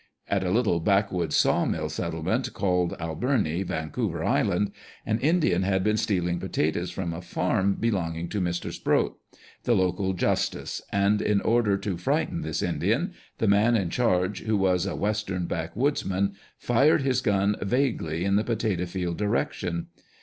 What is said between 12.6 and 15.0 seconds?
Indian, the man in charge, who was a